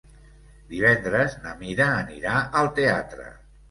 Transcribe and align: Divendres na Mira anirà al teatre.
Divendres 0.71 1.37
na 1.45 1.55
Mira 1.61 1.93
anirà 2.01 2.43
al 2.61 2.77
teatre. 2.83 3.33